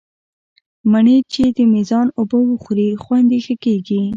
[0.91, 4.01] مڼې چې د مېزان اوبه وخوري، خوند یې ښه کېږي.